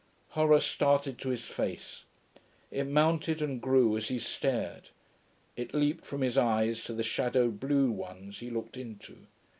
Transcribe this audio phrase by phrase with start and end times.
[0.29, 2.05] Horror started to his face;
[2.71, 4.89] it mounted and grew as he stared;
[5.55, 9.27] it leaped from his eyes to the shadowed blue ones he looked into.